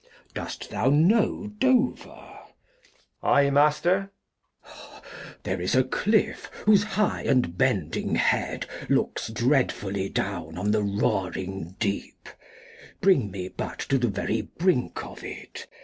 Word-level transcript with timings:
Dost 0.33 0.71
thou 0.71 0.89
know 0.89 1.51
Dover? 1.59 2.09
Edg. 2.09 2.91
I, 3.21 3.49
Master. 3.51 4.09
Glost. 4.63 5.03
There's 5.43 5.75
a 5.75 5.83
Cliff, 5.83 6.45
whose 6.65 6.81
high 6.83 7.21
and 7.21 7.55
bending 7.55 8.15
Head 8.15 8.65
Looks 8.89 9.27
dreadfully 9.27 10.09
down 10.09 10.57
on 10.57 10.71
the 10.71 10.81
roaring 10.81 11.75
Deep; 11.79 12.29
Bring 12.99 13.29
me 13.29 13.47
but 13.49 13.77
to 13.77 13.99
the 13.99 14.07
very 14.07 14.41
Brink 14.41 15.05
of 15.05 15.23
it. 15.23 15.67